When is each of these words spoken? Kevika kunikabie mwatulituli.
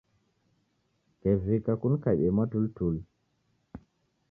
Kevika 1.19 1.71
kunikabie 1.79 2.29
mwatulituli. 2.35 3.01